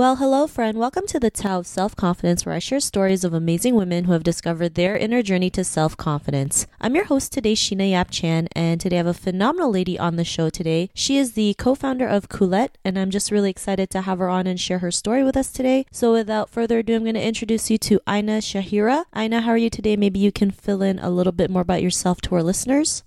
[0.00, 0.78] Well, hello, friend.
[0.78, 4.12] Welcome to the Tao of Self Confidence, where I share stories of amazing women who
[4.12, 6.66] have discovered their inner journey to self confidence.
[6.80, 10.16] I'm your host today, Sheena Yap Chan, and today I have a phenomenal lady on
[10.16, 10.88] the show today.
[10.94, 14.30] She is the co founder of Coolette, and I'm just really excited to have her
[14.30, 15.84] on and share her story with us today.
[15.92, 19.04] So, without further ado, I'm going to introduce you to Aina Syahirah.
[19.14, 19.96] Aina, how are you today?
[19.96, 23.02] Maybe you can fill in a little bit more about yourself to our listeners.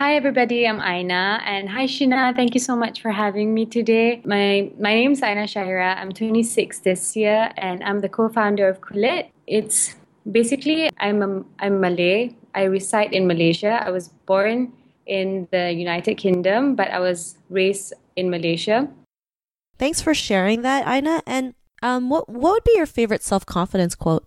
[0.00, 4.22] Hi everybody, I'm Aina and hi Sheena, Thank you so much for having me today.
[4.24, 5.98] My my name is Aina Syahirah.
[5.98, 9.30] I'm 26 this year and I'm the co-founder of Coolette.
[9.46, 12.34] It's basically I'm a, I'm Malay.
[12.54, 13.84] I reside in Malaysia.
[13.84, 14.72] I was born
[15.04, 18.88] in the United Kingdom, but I was raised in Malaysia.
[19.76, 21.20] Thanks for sharing that, Aina.
[21.26, 24.24] And um, what what would be your favorite self confidence quote?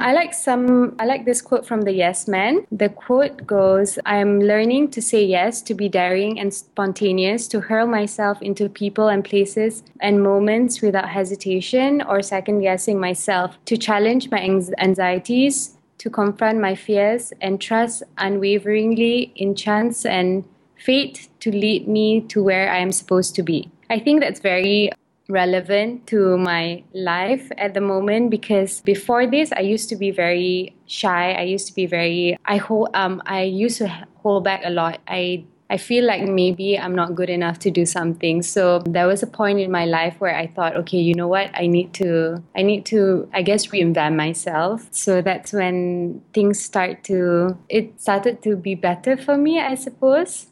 [0.00, 2.64] I like some I like this quote from the Yes Man.
[2.70, 7.88] The quote goes, I'm learning to say yes, to be daring and spontaneous, to hurl
[7.88, 14.30] myself into people and places and moments without hesitation or second guessing myself, to challenge
[14.30, 14.38] my
[14.78, 20.44] anxieties, to confront my fears and trust unwaveringly in chance and
[20.76, 23.68] fate to lead me to where I am supposed to be.
[23.90, 24.92] I think that's very
[25.28, 30.74] relevant to my life at the moment because before this I used to be very
[30.86, 31.32] shy.
[31.32, 33.88] I used to be very I hold um I used to
[34.22, 35.00] hold back a lot.
[35.06, 38.40] I I feel like maybe I'm not good enough to do something.
[38.40, 41.50] So there was a point in my life where I thought, okay, you know what?
[41.52, 44.88] I need to I need to I guess reinvent myself.
[44.90, 50.46] So that's when things start to it started to be better for me, I suppose.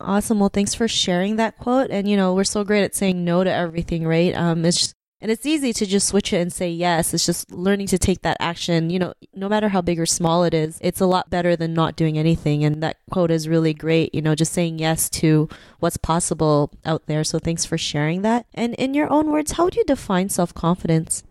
[0.00, 0.40] Awesome.
[0.40, 1.90] Well, thanks for sharing that quote.
[1.90, 4.34] And you know, we're so great at saying no to everything, right?
[4.34, 7.12] Um, it's just, and it's easy to just switch it and say yes.
[7.12, 8.88] It's just learning to take that action.
[8.88, 11.74] You know, no matter how big or small it is, it's a lot better than
[11.74, 12.64] not doing anything.
[12.64, 14.14] And that quote is really great.
[14.14, 17.22] You know, just saying yes to what's possible out there.
[17.22, 18.46] So thanks for sharing that.
[18.54, 21.22] And in your own words, how do you define self confidence?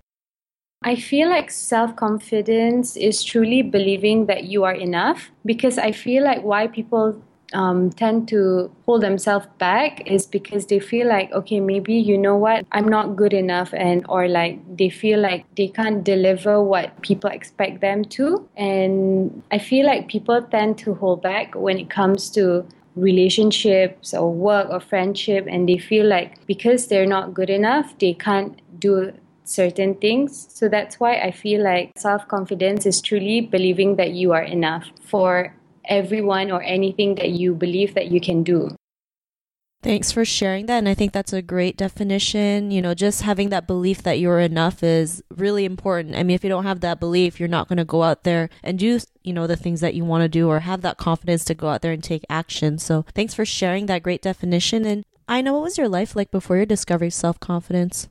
[0.84, 6.24] I feel like self confidence is truly believing that you are enough because I feel
[6.24, 7.22] like why people
[7.54, 12.36] um, tend to hold themselves back is because they feel like okay maybe you know
[12.36, 17.02] what i'm not good enough and or like they feel like they can't deliver what
[17.02, 18.48] people expect them to.
[18.58, 22.66] And i feel like people tend to hold back when it comes to
[22.96, 28.14] relationships or work or friendship and they feel like because they're not good enough they
[28.14, 29.14] can't do
[29.46, 30.48] certain things.
[30.54, 35.56] So that's why i feel like self-confidence is truly believing that you are enough for
[35.86, 38.76] everyone or anything that you believe that you can do.
[39.82, 40.80] Thanks for sharing that.
[40.80, 42.70] And I think that's a great definition.
[42.70, 46.18] You know, just having that belief that you're enough is really important.
[46.18, 48.50] I mean, if you don't have that belief, you're not going to go out there
[48.62, 51.46] and do, you know, the things that you want to do or have that confidence
[51.46, 52.78] to go out there and take action.
[52.78, 54.84] So thanks for sharing that great definition.
[54.84, 58.10] And I know what was your life like before your discovery self confidence?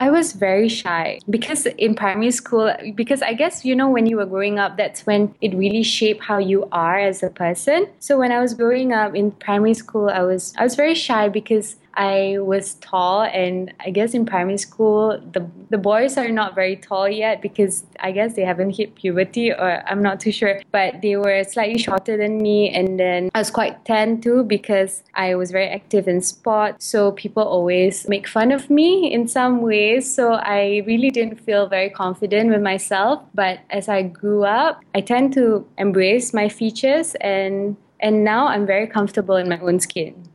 [0.00, 4.16] I was very shy because in primary school, because I guess, you know, when you
[4.16, 7.86] were growing up, that's when it really shaped how you are as a person.
[8.00, 11.28] So when I was growing up in primary school, I was, I was very shy
[11.28, 16.54] because I was tall, and I guess in primary school, the the boys are not
[16.54, 20.60] very tall yet because I guess they haven't hit puberty, or I'm not too sure.
[20.70, 25.02] But they were slightly shorter than me, and then I was quite tan too because
[25.14, 26.82] I was very active in sport.
[26.82, 30.12] So people always make fun of me in some ways.
[30.12, 33.22] So I really didn't feel very confident with myself.
[33.34, 38.66] But as I grew up, I tend to embrace my features, and and now I'm
[38.66, 40.31] very comfortable in my own skin.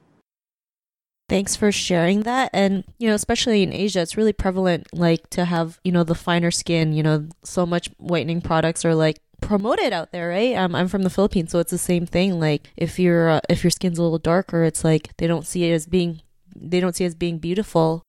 [1.29, 2.49] Thanks for sharing that.
[2.53, 6.15] And, you know, especially in Asia, it's really prevalent, like, to have, you know, the
[6.15, 10.55] finer skin, you know, so much whitening products are like promoted out there, right?
[10.55, 12.39] Um, I'm from the Philippines, so it's the same thing.
[12.39, 15.69] Like, if you're, uh, if your skin's a little darker, it's like they don't see
[15.69, 16.21] it as being,
[16.55, 18.03] they don't see it as being beautiful.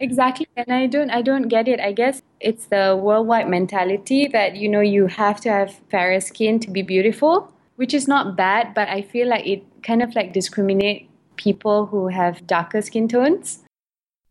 [0.00, 0.48] Exactly.
[0.56, 1.78] And I don't, I don't get it.
[1.78, 6.58] I guess it's the worldwide mentality that, you know, you have to have fairer skin
[6.60, 10.32] to be beautiful, which is not bad, but I feel like it kind of like
[10.32, 11.07] discriminate
[11.38, 13.60] people who have darker skin tones.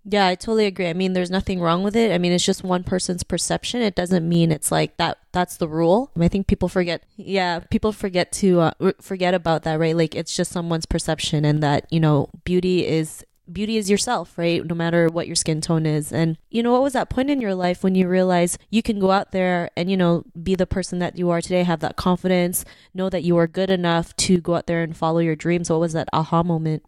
[0.10, 0.88] Yeah, I totally agree.
[0.88, 2.14] I mean, there's nothing wrong with it.
[2.14, 3.82] I mean, it's just one person's perception.
[3.82, 5.18] It doesn't mean it's like that.
[5.34, 6.12] That's the rule.
[6.18, 7.04] I think people forget.
[7.18, 9.98] Yeah, people forget to uh, forget about that, right?
[9.98, 14.66] Like it's just someone's perception, and that you know, beauty is beauty is yourself, right?
[14.66, 16.12] No matter what your skin tone is.
[16.12, 19.00] And, you know, what was that point in your life when you realized you can
[19.00, 21.96] go out there and, you know, be the person that you are today, have that
[21.96, 25.70] confidence, know that you are good enough to go out there and follow your dreams?
[25.70, 26.84] What was that aha moment?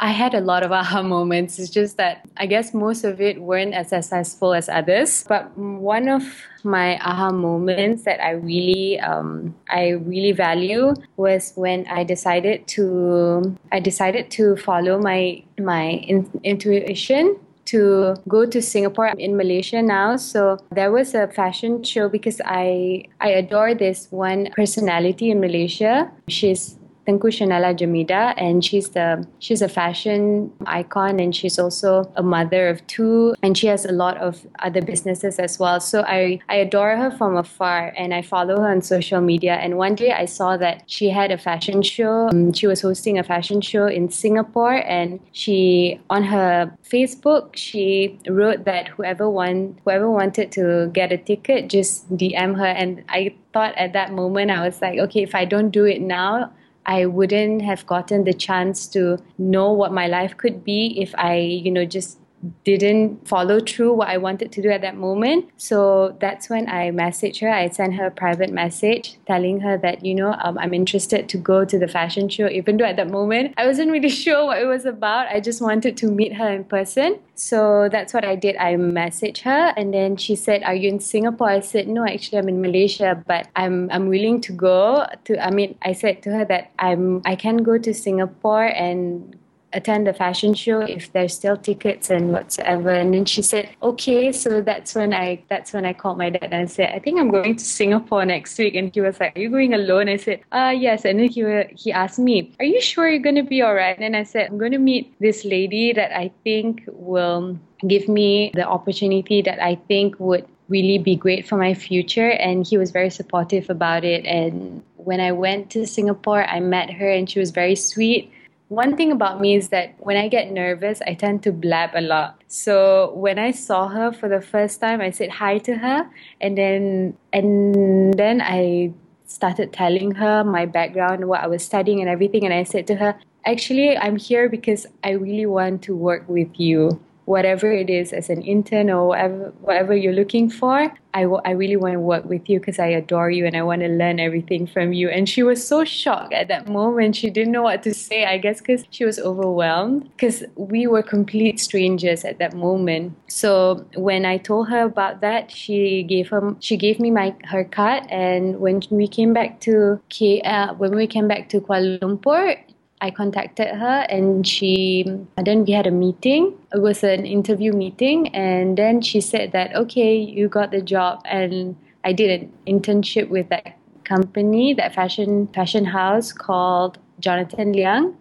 [0.00, 1.58] I had a lot of aha moments.
[1.58, 5.24] It's just that I guess most of it weren't as successful as others.
[5.28, 6.24] But one of
[6.64, 13.56] my aha moments that I really, um, I really value was when I decided to,
[13.70, 17.36] I decided to follow my my in, intuition
[17.66, 19.08] to go to Singapore.
[19.08, 20.16] I'm in Malaysia now.
[20.16, 26.10] So there was a fashion show because I I adore this one personality in Malaysia.
[26.26, 26.79] She's
[27.10, 32.68] Tengku Chanela Jamidah, and she's the she's a fashion icon, and she's also a mother
[32.68, 35.80] of two, and she has a lot of other businesses as well.
[35.80, 39.54] So I I adore her from afar, and I follow her on social media.
[39.54, 42.28] And one day I saw that she had a fashion show.
[42.28, 48.18] Um, she was hosting a fashion show in Singapore, and she on her Facebook she
[48.28, 52.66] wrote that whoever want whoever wanted to get a ticket, just DM her.
[52.66, 56.00] And I thought at that moment I was like, okay, if I don't do it
[56.00, 56.52] now
[56.90, 61.36] I wouldn't have gotten the chance to know what my life could be if I,
[61.36, 62.18] you know, just
[62.64, 65.50] didn't follow through what I wanted to do at that moment.
[65.56, 67.50] So that's when I messaged her.
[67.50, 71.38] I sent her a private message telling her that, you know, um, I'm interested to
[71.38, 74.58] go to the fashion show, even though at that moment I wasn't really sure what
[74.58, 75.28] it was about.
[75.28, 77.18] I just wanted to meet her in person.
[77.34, 78.56] So that's what I did.
[78.56, 81.50] I messaged her and then she said, Are you in Singapore?
[81.50, 85.50] I said, No, actually I'm in Malaysia, but I'm I'm willing to go to I
[85.50, 89.36] mean I said to her that I'm I can go to Singapore and
[89.72, 92.90] attend the fashion show if there's still tickets and whatsoever.
[92.90, 94.32] And then she said, okay.
[94.32, 97.18] So that's when I that's when I called my dad and I said, I think
[97.18, 98.74] I'm going to Singapore next week.
[98.74, 100.08] And he was like, Are you going alone?
[100.08, 101.04] I said, uh yes.
[101.04, 101.44] And then he
[101.76, 103.98] he asked me, Are you sure you're gonna be all right?
[103.98, 108.66] And I said, I'm gonna meet this lady that I think will give me the
[108.66, 113.10] opportunity that I think would really be great for my future and he was very
[113.10, 117.50] supportive about it and when I went to Singapore I met her and she was
[117.50, 118.32] very sweet
[118.70, 122.00] one thing about me is that when I get nervous, I tend to blab a
[122.00, 122.40] lot.
[122.46, 126.08] So when I saw her for the first time, I said hi to her,
[126.40, 128.92] and then and then I
[129.26, 132.44] started telling her my background, what I was studying, and everything.
[132.44, 136.54] And I said to her, "Actually, I'm here because I really want to work with
[136.54, 137.00] you."
[137.30, 141.52] Whatever it is as an intern or whatever, whatever you're looking for, I, w- I
[141.52, 144.18] really want to work with you because I adore you and I want to learn
[144.18, 145.08] everything from you.
[145.08, 147.14] And she was so shocked at that moment.
[147.14, 151.04] She didn't know what to say, I guess, because she was overwhelmed because we were
[151.04, 153.14] complete strangers at that moment.
[153.28, 157.62] So when I told her about that, she gave her she gave me my her
[157.62, 158.04] card.
[158.10, 162.58] And when we came back to KL, uh, when we came back to Kuala Lumpur,
[163.00, 165.04] I contacted her and she
[165.36, 166.58] then we had a meeting.
[166.72, 171.22] It was an interview meeting and then she said that okay, you got the job
[171.24, 178.16] and I did an internship with that company, that fashion fashion house called Jonathan Liang.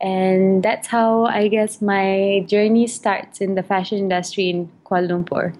[0.00, 5.54] And that's how I guess my journey starts in the fashion industry in Kuala Lumpur.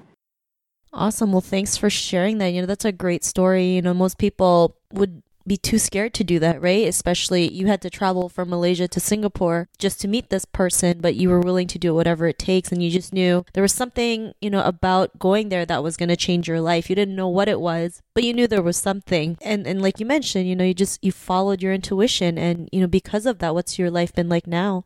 [0.92, 1.32] Awesome.
[1.32, 2.52] Well, thanks for sharing that.
[2.52, 3.74] You know, that's a great story.
[3.74, 6.86] You know, most people would be too scared to do that, right?
[6.86, 11.16] Especially you had to travel from Malaysia to Singapore just to meet this person, but
[11.16, 14.32] you were willing to do whatever it takes and you just knew there was something,
[14.40, 16.88] you know, about going there that was going to change your life.
[16.88, 19.36] You didn't know what it was, but you knew there was something.
[19.42, 22.80] And and like you mentioned, you know, you just you followed your intuition and, you
[22.80, 24.84] know, because of that, what's your life been like now?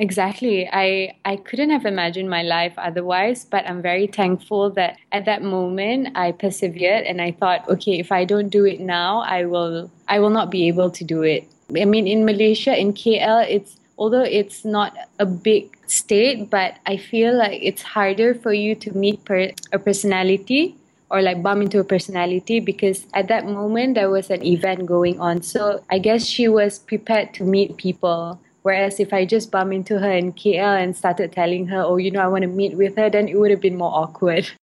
[0.00, 0.68] Exactly.
[0.72, 5.42] I, I couldn't have imagined my life otherwise, but I'm very thankful that at that
[5.42, 9.90] moment I persevered and I thought, okay, if I don't do it now, I will
[10.06, 11.48] I will not be able to do it.
[11.76, 16.96] I mean in Malaysia, in KL, it's although it's not a big state, but I
[16.96, 20.76] feel like it's harder for you to meet per, a personality
[21.10, 25.18] or like bump into a personality because at that moment there was an event going
[25.18, 25.42] on.
[25.42, 28.38] So I guess she was prepared to meet people
[28.68, 32.10] Whereas if I just bump into her in KL and started telling her, oh, you
[32.10, 34.50] know, I want to meet with her, then it would have been more awkward.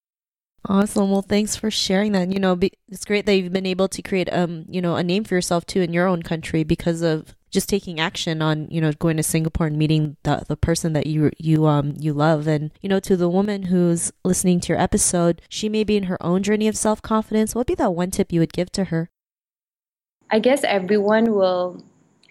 [0.67, 1.11] Awesome.
[1.11, 2.33] Well, thanks for sharing that.
[2.33, 2.59] You know,
[2.89, 5.67] it's great that you've been able to create, um, you know, a name for yourself
[5.67, 9.23] too in your own country because of just taking action on, you know, going to
[9.23, 12.47] Singapore and meeting the the person that you you um you love.
[12.47, 16.05] And you know, to the woman who's listening to your episode, she may be in
[16.05, 17.55] her own journey of self confidence.
[17.55, 19.11] What would be that one tip you would give to her?
[20.31, 21.85] I guess everyone will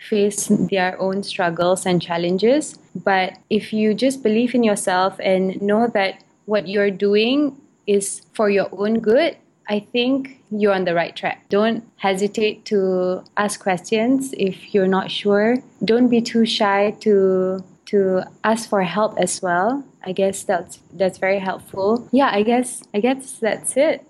[0.10, 2.78] face their own struggles and challenges.
[2.96, 7.56] But if you just believe in yourself and know that what you're doing
[7.88, 9.38] is for your own good,
[9.70, 11.48] I think you're on the right track.
[11.50, 15.58] Don't hesitate to ask questions if you're not sure.
[15.84, 19.84] Don't be too shy to to ask for help as well.
[20.04, 22.08] I guess that's that's very helpful.
[22.12, 24.06] Yeah, I guess I guess that's it.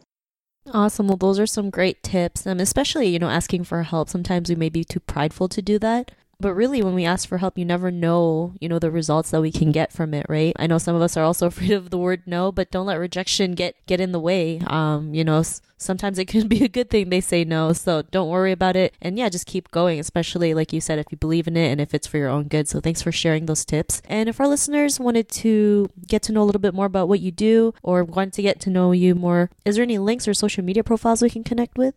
[0.71, 1.07] Awesome.
[1.07, 2.47] Well, those are some great tips.
[2.47, 4.09] Um, especially, you know, asking for help.
[4.09, 6.11] Sometimes we may be too prideful to do that.
[6.43, 9.39] But really, when we ask for help, you never know, you know, the results that
[9.39, 10.53] we can get from it, right?
[10.59, 12.99] I know some of us are also afraid of the word no, but don't let
[12.99, 14.59] rejection get get in the way.
[14.67, 15.41] Um, you know,
[15.77, 18.93] sometimes it can be a good thing they say no, so don't worry about it.
[19.01, 21.79] And yeah, just keep going, especially like you said, if you believe in it and
[21.79, 22.67] if it's for your own good.
[22.67, 24.01] So thanks for sharing those tips.
[24.09, 27.21] And if our listeners wanted to get to know a little bit more about what
[27.21, 30.33] you do or want to get to know you more, is there any links or
[30.33, 31.95] social media profiles we can connect with?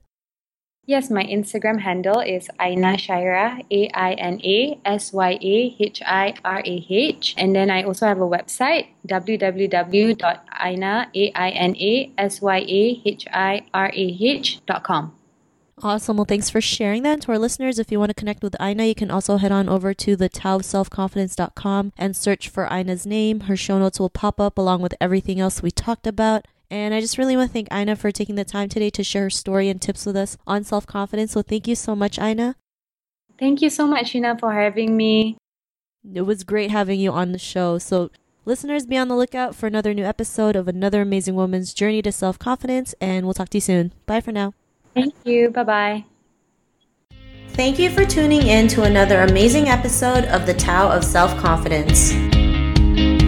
[0.88, 6.00] Yes, my Instagram handle is Aina Syahirah, A I N A S Y A H
[6.06, 7.34] I R A H.
[7.36, 8.86] And then I also have a website,
[13.92, 15.12] H.com.
[15.82, 16.16] Awesome.
[16.16, 17.12] Well, thanks for sharing that.
[17.14, 19.52] And to our listeners, if you want to connect with Aina, you can also head
[19.52, 23.40] on over to the taoselfconfidence.com and search for Aina's name.
[23.40, 26.46] Her show notes will pop up along with everything else we talked about.
[26.70, 29.24] And I just really want to thank Ina for taking the time today to share
[29.24, 31.32] her story and tips with us on self confidence.
[31.32, 32.56] So thank you so much, Ina.
[33.38, 35.36] Thank you so much, Ina, for having me.
[36.14, 37.78] It was great having you on the show.
[37.78, 38.10] So,
[38.44, 42.12] listeners, be on the lookout for another new episode of another amazing woman's journey to
[42.12, 42.94] self confidence.
[43.00, 43.92] And we'll talk to you soon.
[44.06, 44.54] Bye for now.
[44.94, 45.50] Thank you.
[45.50, 46.04] Bye bye.
[47.50, 52.12] Thank you for tuning in to another amazing episode of the Tao of Self Confidence.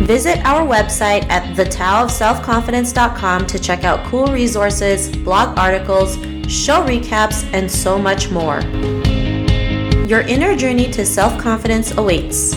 [0.08, 6.14] Visit our website at thetaoofselfconfidence.com to check out cool resources, blog articles,
[6.50, 8.62] show recaps, and so much more.
[10.06, 12.54] Your inner journey to self confidence awaits.